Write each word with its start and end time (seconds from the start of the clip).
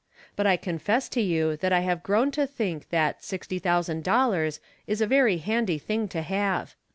But 0.35 0.47
I 0.47 0.57
con 0.57 0.79
fess 0.79 1.07
to 1.09 1.21
you 1.21 1.55
that 1.57 1.71
I 1.71 1.81
have 1.81 2.01
grown 2.01 2.31
to 2.31 2.47
think 2.47 2.89
that" 2.89 3.23
sixty 3.23 3.59
thousand" 3.59 4.03
dollars 4.03 4.59
is 4.87 4.99
a 4.99 5.05
very 5.05 5.37
handy 5.37 5.77
thing 5.77 6.07
to 6.07 6.23
have. 6.23 6.75